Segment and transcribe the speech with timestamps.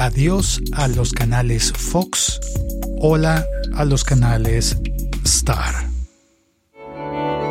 [0.00, 2.40] Adiós a los canales Fox.
[3.00, 4.74] Hola a los canales
[5.24, 5.74] Star.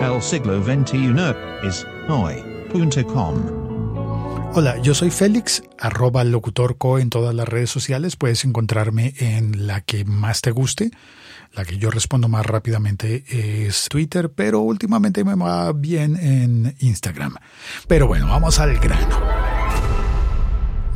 [0.01, 1.13] El siglo XXI
[1.61, 3.35] es hoy.com.
[4.55, 8.15] Hola, yo soy Félix, arroba locutorco en todas las redes sociales.
[8.15, 10.89] Puedes encontrarme en la que más te guste.
[11.53, 17.35] La que yo respondo más rápidamente es Twitter, pero últimamente me va bien en Instagram.
[17.87, 19.38] Pero bueno, vamos al grano.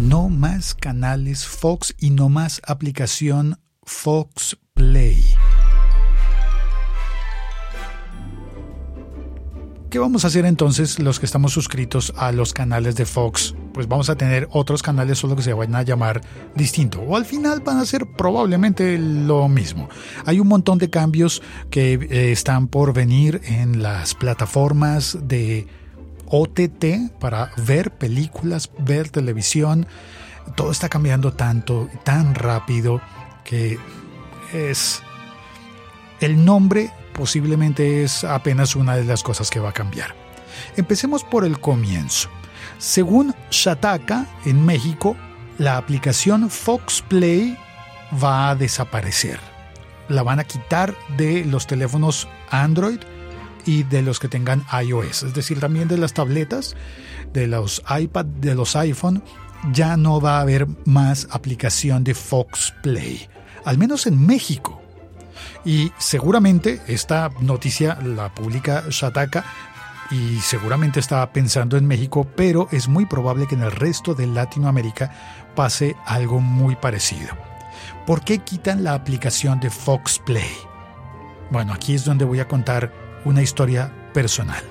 [0.07, 5.23] No más canales Fox y no más aplicación Fox Play.
[9.89, 13.55] ¿Qué vamos a hacer entonces los que estamos suscritos a los canales de Fox?
[13.73, 16.19] Pues vamos a tener otros canales solo que se van a llamar
[16.53, 19.87] distinto o al final van a ser probablemente lo mismo.
[20.25, 25.65] Hay un montón de cambios que eh, están por venir en las plataformas de
[26.35, 29.85] OTT para ver películas, ver televisión.
[30.55, 33.01] Todo está cambiando tanto, tan rápido
[33.43, 33.77] que
[34.51, 35.03] es
[36.21, 40.15] el nombre posiblemente es apenas una de las cosas que va a cambiar.
[40.75, 42.29] Empecemos por el comienzo.
[42.79, 45.15] Según Shataka, en México,
[45.59, 47.55] la aplicación Fox Play
[48.21, 49.39] va a desaparecer.
[50.09, 52.99] La van a quitar de los teléfonos Android
[53.65, 56.75] y de los que tengan iOS, es decir, también de las tabletas,
[57.33, 59.23] de los iPad, de los iPhone,
[59.71, 63.27] ya no va a haber más aplicación de Fox Play,
[63.65, 64.81] al menos en México.
[65.65, 69.45] Y seguramente esta noticia la publica Shataka
[70.11, 74.27] y seguramente estaba pensando en México, pero es muy probable que en el resto de
[74.27, 75.11] Latinoamérica
[75.55, 77.29] pase algo muy parecido.
[78.05, 80.51] ¿Por qué quitan la aplicación de Fox Play?
[81.49, 82.91] Bueno, aquí es donde voy a contar
[83.25, 84.63] una historia personal.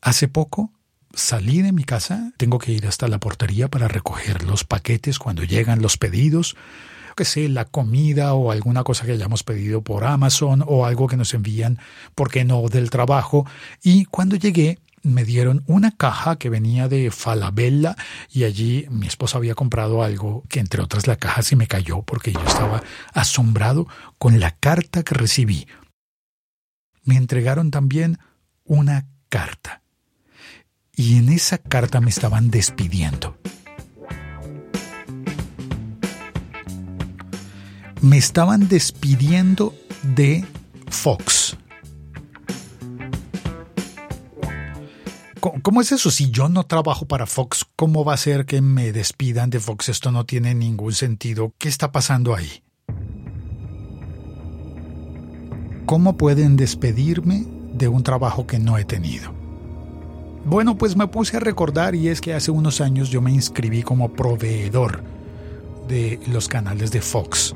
[0.00, 0.70] Hace poco
[1.12, 5.42] salí de mi casa, tengo que ir hasta la portería para recoger los paquetes cuando
[5.44, 6.56] llegan los pedidos
[7.18, 11.16] que sé, la comida o alguna cosa que hayamos pedido por Amazon o algo que
[11.16, 11.80] nos envían,
[12.14, 13.44] porque no, del trabajo.
[13.82, 17.96] Y cuando llegué, me dieron una caja que venía de Falabella
[18.30, 22.02] y allí mi esposa había comprado algo que entre otras la caja se me cayó
[22.02, 22.82] porque yo estaba
[23.12, 25.66] asombrado con la carta que recibí.
[27.04, 28.18] Me entregaron también
[28.64, 29.82] una carta.
[30.94, 33.38] Y en esa carta me estaban despidiendo.
[38.00, 40.44] me estaban despidiendo de
[40.90, 41.47] Fox.
[45.62, 46.10] ¿Cómo es eso?
[46.10, 49.88] Si yo no trabajo para Fox, ¿cómo va a ser que me despidan de Fox?
[49.88, 51.52] Esto no tiene ningún sentido.
[51.58, 52.62] ¿Qué está pasando ahí?
[55.86, 59.32] ¿Cómo pueden despedirme de un trabajo que no he tenido?
[60.44, 63.82] Bueno, pues me puse a recordar y es que hace unos años yo me inscribí
[63.82, 65.02] como proveedor
[65.88, 67.54] de los canales de Fox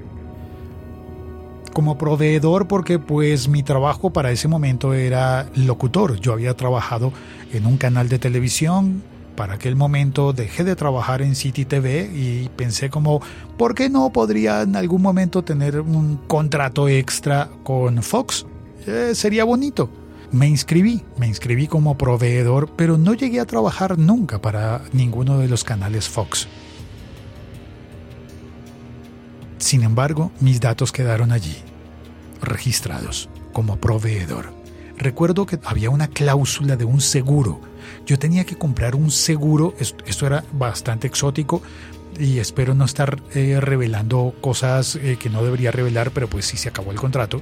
[1.73, 6.21] como proveedor porque pues mi trabajo para ese momento era locutor.
[6.21, 7.13] Yo había trabajado
[7.53, 9.03] en un canal de televisión.
[9.37, 13.21] Para aquel momento dejé de trabajar en City TV y pensé como,
[13.57, 18.47] ¿por qué no podría en algún momento tener un contrato extra con Fox?
[18.87, 19.89] Eh, sería bonito.
[20.33, 25.49] Me inscribí, me inscribí como proveedor, pero no llegué a trabajar nunca para ninguno de
[25.49, 26.49] los canales Fox.
[29.63, 31.55] Sin embargo, mis datos quedaron allí,
[32.43, 34.53] registrados como proveedor.
[34.99, 37.61] Recuerdo que había una cláusula de un seguro.
[38.05, 41.63] Yo tenía que comprar un seguro, esto, era bastante exótico
[42.19, 46.57] y espero no estar eh, revelando cosas eh, que no debería revelar, pero pues sí
[46.57, 47.41] se acabó el contrato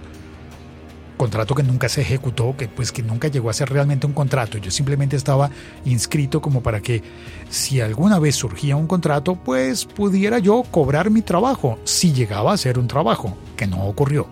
[1.20, 4.56] contrato que nunca se ejecutó, que pues que nunca llegó a ser realmente un contrato.
[4.56, 5.50] Yo simplemente estaba
[5.84, 7.02] inscrito como para que
[7.50, 12.56] si alguna vez surgía un contrato, pues pudiera yo cobrar mi trabajo, si llegaba a
[12.56, 14.28] ser un trabajo, que no ocurrió.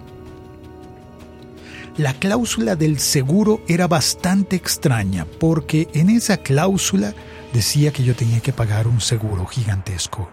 [1.98, 7.12] La cláusula del seguro era bastante extraña porque en esa cláusula
[7.52, 10.30] decía que yo tenía que pagar un seguro gigantesco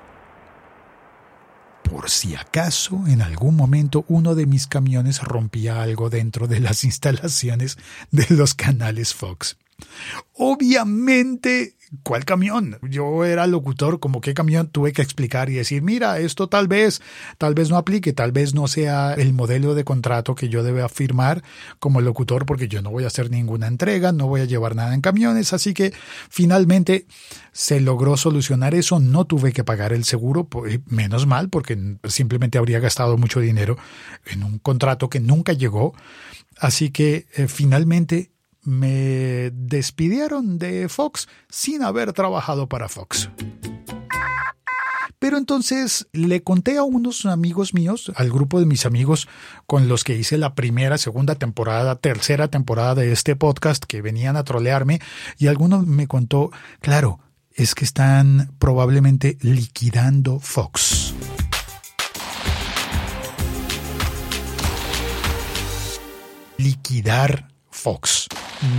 [1.96, 6.84] por si acaso en algún momento uno de mis camiones rompía algo dentro de las
[6.90, 7.78] instalaciones
[8.12, 9.56] de los canales Fox.
[10.34, 12.78] Obviamente ¿Cuál camión?
[12.82, 17.02] Yo era locutor, como qué camión tuve que explicar y decir, mira, esto tal vez,
[17.38, 20.90] tal vez no aplique, tal vez no sea el modelo de contrato que yo deba
[20.90, 21.44] firmar
[21.80, 24.94] como locutor porque yo no voy a hacer ninguna entrega, no voy a llevar nada
[24.94, 25.94] en camiones, así que
[26.30, 27.06] finalmente
[27.52, 30.50] se logró solucionar eso, no tuve que pagar el seguro,
[30.88, 33.78] menos mal porque simplemente habría gastado mucho dinero
[34.26, 35.94] en un contrato que nunca llegó,
[36.58, 38.32] así que eh, finalmente
[38.66, 43.30] me despidieron de Fox sin haber trabajado para Fox.
[45.20, 49.28] Pero entonces le conté a unos amigos míos, al grupo de mis amigos
[49.66, 54.36] con los que hice la primera, segunda temporada, tercera temporada de este podcast, que venían
[54.36, 55.00] a trolearme,
[55.38, 57.20] y alguno me contó, claro,
[57.54, 61.14] es que están probablemente liquidando Fox.
[66.58, 68.28] Liquidar Fox.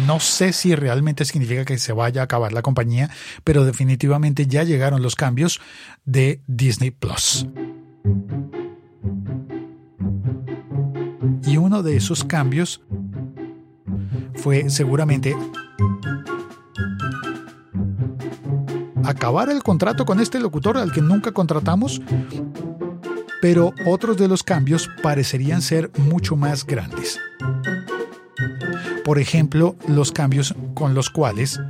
[0.06, 3.11] No sé si realmente significa que se vaya a acabar la compañía,
[3.44, 5.61] pero definitivamente ya llegaron los cambios
[6.05, 7.46] de Disney Plus.
[11.44, 12.82] Y uno de esos cambios
[14.34, 15.37] fue seguramente
[19.05, 22.00] acabar el contrato con este locutor al que nunca contratamos,
[23.40, 27.20] pero otros de los cambios parecerían ser mucho más grandes.
[29.06, 31.61] Por ejemplo, los cambios con los cuales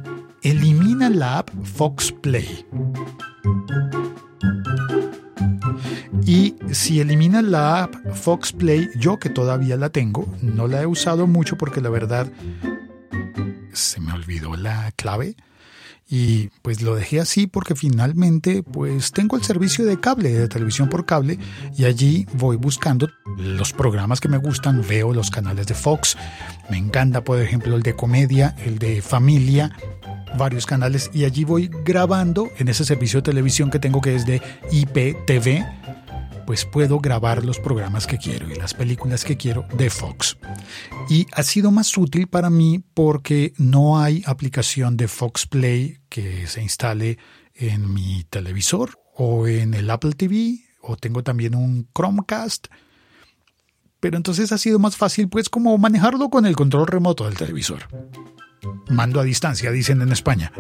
[0.43, 2.65] eliminan la app Fox Play.
[6.25, 10.87] Y si eliminan la app Fox Play, yo que todavía la tengo, no la he
[10.87, 12.27] usado mucho porque la verdad
[13.75, 15.37] se me olvidó la clave
[16.09, 20.89] y pues lo dejé así porque finalmente pues tengo el servicio de cable, de televisión
[20.89, 21.39] por cable
[21.77, 26.17] y allí voy buscando los programas que me gustan, veo los canales de Fox,
[26.71, 29.77] me encanta por ejemplo el de comedia, el de familia,
[30.39, 34.27] varios canales y allí voy grabando en ese servicio de televisión que tengo que es
[34.27, 35.65] de IPTV
[36.47, 40.39] pues puedo grabar los programas que quiero y las películas que quiero de Fox.
[41.09, 46.47] Y ha sido más útil para mí porque no hay aplicación de Fox Play que
[46.47, 47.19] se instale
[47.55, 52.69] en mi televisor o en el Apple TV o tengo también un Chromecast.
[54.01, 57.89] Pero entonces ha sido más fácil pues como manejarlo con el control remoto del televisor.
[58.89, 60.53] Mando a distancia, dicen en España.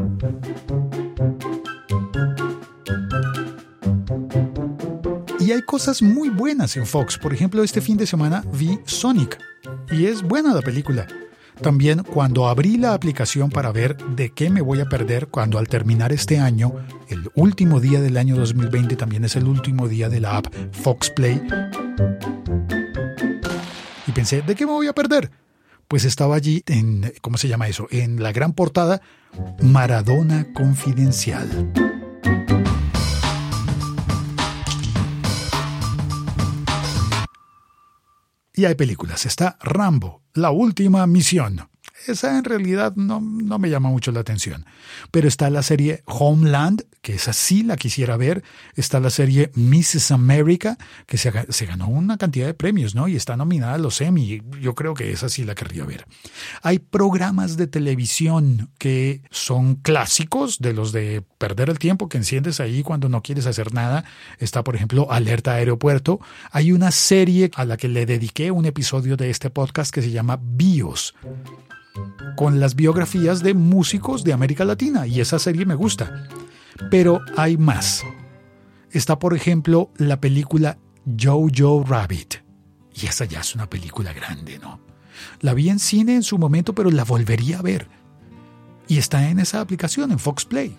[5.46, 7.18] Y hay cosas muy buenas en Fox.
[7.18, 9.38] Por ejemplo, este fin de semana vi Sonic.
[9.92, 11.06] Y es buena la película.
[11.62, 15.68] También cuando abrí la aplicación para ver de qué me voy a perder cuando al
[15.68, 16.72] terminar este año,
[17.06, 21.10] el último día del año 2020 también es el último día de la app Fox
[21.10, 21.40] Play.
[24.08, 25.30] Y pensé, ¿de qué me voy a perder?
[25.86, 27.86] Pues estaba allí en, ¿cómo se llama eso?
[27.92, 29.00] En la gran portada,
[29.62, 31.95] Maradona Confidencial.
[38.56, 39.26] Y hay películas.
[39.26, 41.68] Está Rambo, La Última Misión.
[42.06, 44.64] Esa en realidad no, no, me llama mucho la atención.
[45.10, 48.44] Pero está la serie Homeland, que esa sí la quisiera ver.
[48.74, 50.12] Está la serie Mrs.
[50.12, 50.76] America,
[51.06, 53.08] que se, se, ganó una cantidad de premios, ¿no?
[53.08, 54.42] Y está nominada a los Emmy.
[54.60, 56.06] Yo creo que esa sí la querría ver.
[56.62, 62.60] Hay programas de televisión que son clásicos, de los de perder el tiempo que enciendes
[62.60, 64.04] ahí cuando no quieres hacer nada.
[64.38, 66.20] Está, por ejemplo, Alerta Aeropuerto.
[66.52, 70.10] Hay una serie a la que le dediqué un episodio de este podcast que se
[70.10, 71.14] llama BIOS
[72.36, 76.28] con las biografías de músicos de América Latina y esa serie me gusta.
[76.90, 78.04] Pero hay más.
[78.90, 80.78] Está, por ejemplo, la película
[81.18, 82.36] Jojo Rabbit.
[82.94, 84.80] Y esa ya es una película grande, ¿no?
[85.40, 87.88] La vi en cine en su momento, pero la volvería a ver.
[88.88, 90.76] Y está en esa aplicación, en Fox Play.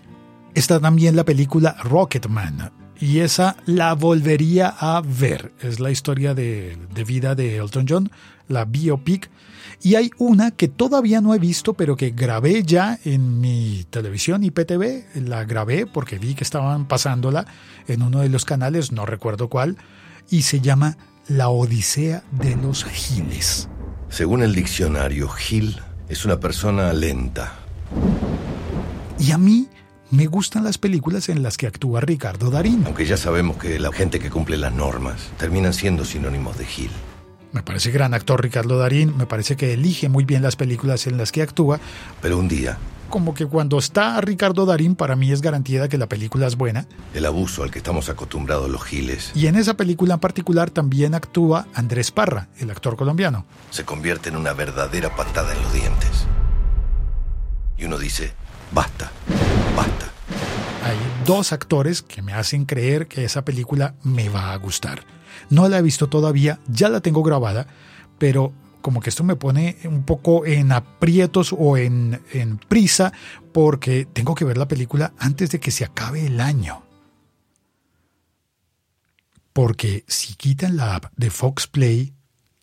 [0.53, 2.71] Está también la película Rocketman.
[2.99, 5.54] Y esa la volvería a ver.
[5.61, 8.11] Es la historia de, de vida de Elton John,
[8.47, 9.30] la biopic
[9.81, 14.44] y hay una que todavía no he visto, pero que grabé ya en mi televisión
[14.44, 15.27] IPTV.
[15.27, 17.45] La grabé porque vi que estaban pasándola
[17.87, 19.77] en uno de los canales, no recuerdo cuál,
[20.30, 23.69] y se llama La Odisea de los Giles.
[24.09, 27.54] Según el diccionario, Gil es una persona lenta.
[29.19, 29.68] Y a mí
[30.11, 32.83] me gustan las películas en las que actúa Ricardo Darín.
[32.85, 36.92] Aunque ya sabemos que la gente que cumple las normas terminan siendo sinónimos de Gil.
[37.52, 41.18] Me parece gran actor Ricardo Darín, me parece que elige muy bien las películas en
[41.18, 41.80] las que actúa.
[42.21, 42.78] Pero un día...
[43.09, 46.57] Como que cuando está Ricardo Darín para mí es garantía de que la película es
[46.57, 46.87] buena.
[47.14, 49.31] El abuso al que estamos acostumbrados los giles.
[49.33, 53.45] Y en esa película en particular también actúa Andrés Parra, el actor colombiano.
[53.71, 56.28] Se convierte en una verdadera patada en los dientes.
[57.78, 58.33] Y uno dice,
[58.73, 59.09] basta,
[59.77, 65.05] Hay dos actores que me hacen creer que esa película me va a gustar.
[65.49, 67.67] No la he visto todavía, ya la tengo grabada,
[68.17, 73.11] pero como que esto me pone un poco en aprietos o en, en prisa
[73.51, 76.83] porque tengo que ver la película antes de que se acabe el año.
[79.53, 82.13] Porque si quitan la app de Fox Play,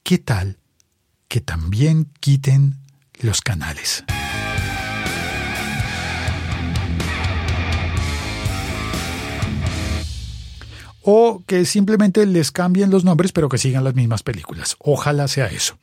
[0.03, 0.59] ¿qué tal
[1.29, 2.79] que también quiten
[3.21, 4.05] los canales?
[11.47, 14.77] Que simplemente les cambien los nombres pero que sigan las mismas películas.
[14.79, 15.79] Ojalá sea eso.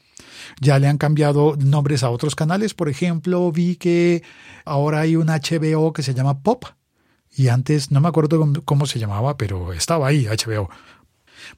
[0.60, 2.74] Ya le han cambiado nombres a otros canales.
[2.74, 4.24] Por ejemplo, vi que
[4.66, 6.66] ahora hay un HBO que se llama Pop.
[7.34, 10.70] Y antes no me acuerdo cómo se llamaba, pero estaba ahí, HBO.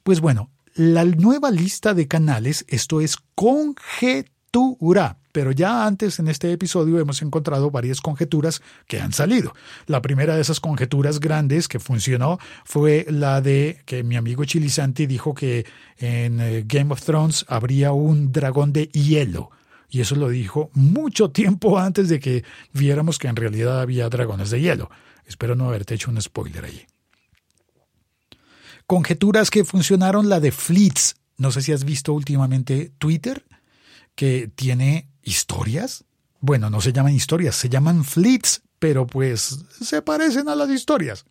[0.02, 6.52] Pues bueno, la nueva lista de canales, esto es conjetura pero ya antes en este
[6.52, 9.52] episodio hemos encontrado varias conjeturas que han salido.
[9.86, 15.06] La primera de esas conjeturas grandes que funcionó fue la de que mi amigo Chilisanti
[15.06, 15.66] dijo que
[15.98, 19.50] en eh, Game of Thrones habría un dragón de hielo.
[19.90, 24.50] Y eso lo dijo mucho tiempo antes de que viéramos que en realidad había dragones
[24.50, 24.88] de hielo.
[25.26, 26.86] Espero no haberte hecho un spoiler ahí.
[28.86, 31.16] Conjeturas que funcionaron, la de Fleets.
[31.38, 33.44] No sé si has visto últimamente Twitter,
[34.14, 36.04] que tiene ¿Historias?
[36.40, 41.24] Bueno, no se llaman historias, se llaman fleets, pero pues se parecen a las historias.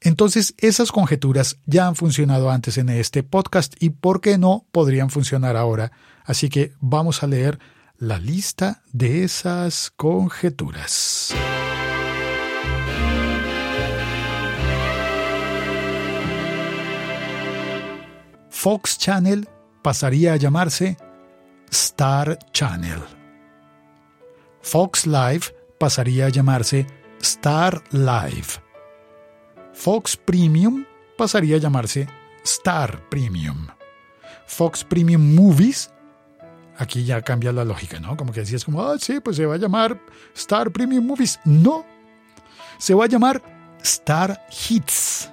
[0.00, 5.10] Entonces, esas conjeturas ya han funcionado antes en este podcast y, ¿por qué no?, podrían
[5.10, 5.92] funcionar ahora.
[6.24, 7.58] Así que vamos a leer
[7.96, 11.34] la lista de esas conjeturas.
[18.50, 19.48] Fox Channel
[19.84, 20.96] pasaría a llamarse
[21.70, 23.02] Star Channel.
[24.62, 26.86] Fox Live pasaría a llamarse
[27.20, 28.62] Star Live.
[29.74, 30.86] Fox Premium
[31.18, 32.08] pasaría a llamarse
[32.44, 33.66] Star Premium.
[34.46, 35.90] Fox Premium Movies,
[36.78, 38.16] aquí ya cambia la lógica, ¿no?
[38.16, 40.00] Como que decías como, ah, sí, pues se va a llamar
[40.34, 41.38] Star Premium Movies.
[41.44, 41.84] No,
[42.78, 43.42] se va a llamar
[43.82, 45.30] Star Hits.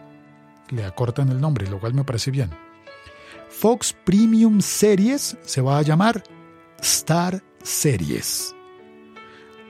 [0.72, 2.50] Le acortan el nombre, lo cual me parece bien.
[3.52, 6.24] Fox Premium Series se va a llamar
[6.82, 8.56] Star Series.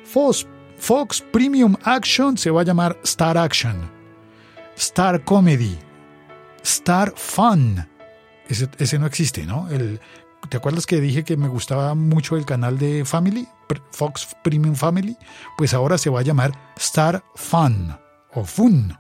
[0.06, 0.48] Fox,
[0.78, 3.92] Fox Premium Action se va a llamar Star Action.
[4.78, 5.78] Star Comedy.
[6.64, 7.86] Star Fun.
[8.48, 9.68] Ese, no existe, ¿no?
[10.50, 13.48] ¿Te acuerdas que dije que me gustaba mucho el canal de Family?
[13.92, 15.18] Fox Premium Family.
[15.58, 17.98] Pues ahora se va a llamar Star Fun
[18.34, 18.98] o Fun.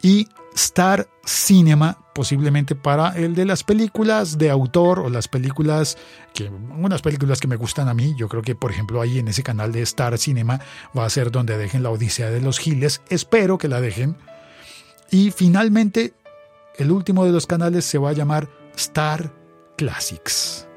[0.00, 5.96] Y Star Cinema, posiblemente para el de las películas de autor o las películas
[6.34, 8.14] que unas películas que me gustan a mí.
[8.16, 10.60] Yo creo que por ejemplo ahí en ese canal de Star Cinema
[10.96, 13.02] va a ser donde dejen la Odisea de los Giles.
[13.08, 14.16] Espero que la dejen.
[15.10, 16.14] Y finalmente
[16.76, 19.32] el último de los canales se va a llamar Star
[19.76, 20.69] Classics.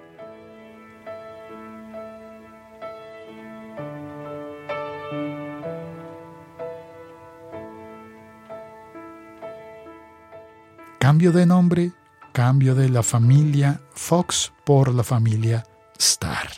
[11.13, 11.91] Cambio de nombre,
[12.32, 15.63] cambio de la familia Fox por la familia
[16.00, 16.50] Star.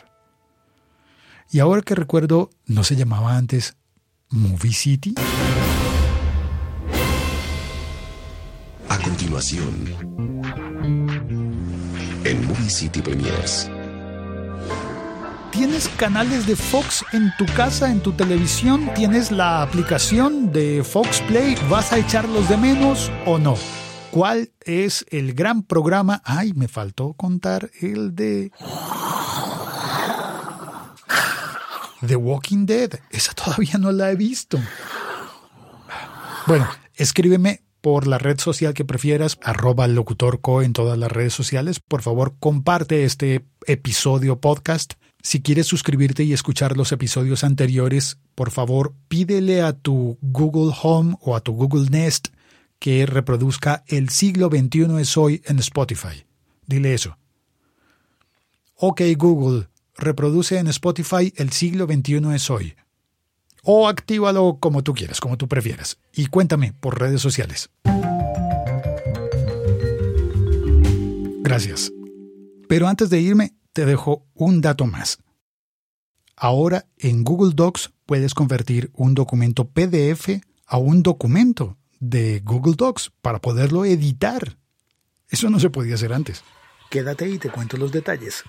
[1.50, 3.76] Y ahora que recuerdo, ¿no se llamaba antes
[4.30, 5.14] Movie City?
[8.88, 9.94] A continuación,
[12.24, 13.70] en Movie City Premiers.
[15.52, 18.88] ¿Tienes canales de Fox en tu casa, en tu televisión?
[18.94, 21.56] ¿Tienes la aplicación de Fox Play?
[21.68, 23.56] ¿Vas a echarlos de menos o no?
[24.16, 26.22] ¿Cuál es el gran programa?
[26.24, 28.50] Ay, me faltó contar el de...
[32.06, 32.98] The Walking Dead.
[33.10, 34.58] Esa todavía no la he visto.
[36.46, 41.80] Bueno, escríbeme por la red social que prefieras, arroba locutorco en todas las redes sociales.
[41.80, 44.94] Por favor, comparte este episodio podcast.
[45.22, 51.16] Si quieres suscribirte y escuchar los episodios anteriores, por favor, pídele a tu Google Home
[51.20, 52.28] o a tu Google Nest
[52.78, 56.26] que reproduzca El siglo XXI es hoy en Spotify.
[56.66, 57.18] Dile eso.
[58.76, 62.74] Ok Google, reproduce en Spotify El siglo XXI es hoy.
[63.62, 65.98] O actívalo como tú quieras, como tú prefieras.
[66.12, 67.70] Y cuéntame por redes sociales.
[71.42, 71.92] Gracias.
[72.68, 75.18] Pero antes de irme, te dejo un dato más.
[76.36, 83.12] Ahora en Google Docs puedes convertir un documento PDF a un documento de Google Docs
[83.22, 84.56] para poderlo editar.
[85.28, 86.42] Eso no se podía hacer antes.
[86.90, 88.44] Quédate y te cuento los detalles.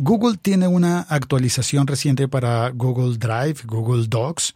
[0.00, 4.54] Google tiene una actualización reciente para Google Drive, Google Docs,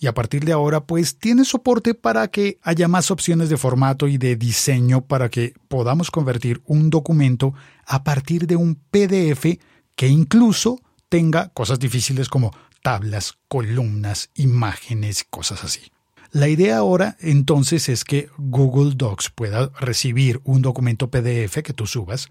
[0.00, 4.08] y a partir de ahora pues tiene soporte para que haya más opciones de formato
[4.08, 7.54] y de diseño para que podamos convertir un documento
[7.86, 9.60] a partir de un PDF
[10.00, 10.80] que incluso
[11.10, 12.52] tenga cosas difíciles como
[12.82, 15.92] tablas, columnas, imágenes, cosas así.
[16.32, 21.86] La idea ahora entonces es que Google Docs pueda recibir un documento PDF que tú
[21.86, 22.30] subas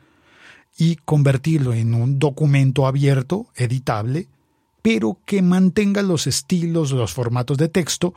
[0.79, 4.27] y convertirlo en un documento abierto, editable,
[4.81, 8.15] pero que mantenga los estilos, los formatos de texto,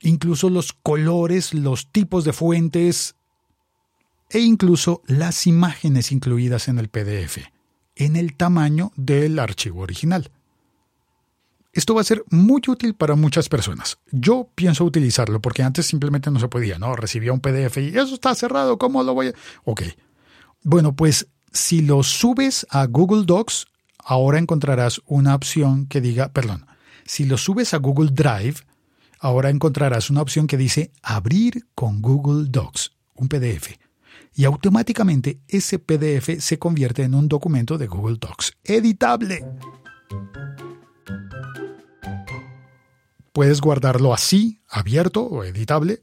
[0.00, 3.16] incluso los colores, los tipos de fuentes
[4.30, 7.50] e incluso las imágenes incluidas en el PDF,
[7.98, 10.30] en el tamaño del archivo original.
[11.72, 13.98] Esto va a ser muy útil para muchas personas.
[14.10, 16.96] Yo pienso utilizarlo porque antes simplemente no se podía, ¿no?
[16.96, 19.32] Recibía un PDF y eso está cerrado, ¿cómo lo voy a...?
[19.64, 19.82] Ok.
[20.62, 23.66] Bueno, pues si lo subes a Google Docs,
[23.98, 26.66] ahora encontrarás una opción que diga, perdón,
[27.04, 28.56] si lo subes a Google Drive,
[29.20, 33.87] ahora encontrarás una opción que dice abrir con Google Docs, un PDF.
[34.38, 39.44] Y automáticamente ese PDF se convierte en un documento de Google Docs editable.
[43.32, 46.02] Puedes guardarlo así, abierto o editable,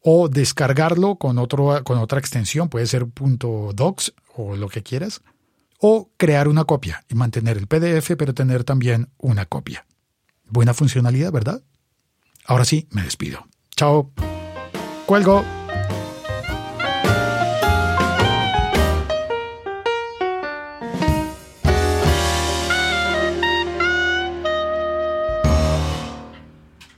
[0.00, 5.20] o descargarlo con, otro, con otra extensión, puede ser .docs o lo que quieras,
[5.80, 9.84] o crear una copia y mantener el PDF pero tener también una copia.
[10.46, 11.62] Buena funcionalidad, ¿verdad?
[12.46, 13.46] Ahora sí, me despido.
[13.76, 14.12] Chao.
[15.04, 15.59] Cuelgo.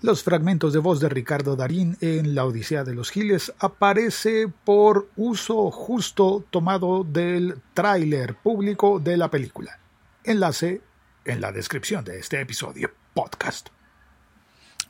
[0.03, 5.09] Los fragmentos de voz de Ricardo Darín en La Odisea de los Giles aparece por
[5.15, 9.79] uso justo tomado del tráiler público de la película.
[10.25, 10.81] Enlace
[11.25, 13.69] en la descripción de este episodio podcast.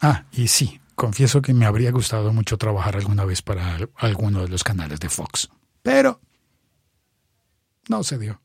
[0.00, 4.48] Ah, y sí, confieso que me habría gustado mucho trabajar alguna vez para alguno de
[4.48, 5.50] los canales de Fox.
[5.82, 6.22] Pero
[7.90, 8.41] no se dio.